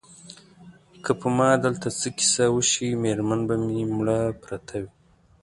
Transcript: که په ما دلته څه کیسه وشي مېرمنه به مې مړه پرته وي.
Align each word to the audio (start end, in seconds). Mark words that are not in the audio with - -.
که 1.03 1.11
په 1.19 1.27
ما 1.37 1.49
دلته 1.65 1.87
څه 1.99 2.07
کیسه 2.17 2.45
وشي 2.55 2.89
مېرمنه 3.03 3.45
به 3.47 3.55
مې 3.65 3.81
مړه 3.95 4.19
پرته 4.43 4.75
وي. 4.81 4.89